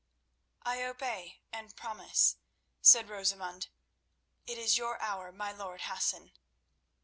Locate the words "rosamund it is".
3.07-4.75